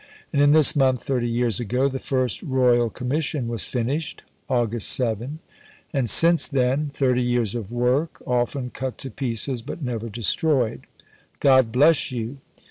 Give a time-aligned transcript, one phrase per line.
[0.33, 4.81] And in this month 30 years ago the first Royal Commission was finished (Aug.
[4.81, 5.37] 7).
[5.93, 10.87] And since then, 30 years of work often cut to pieces but never destroyed.
[11.39, 12.39] God bless you!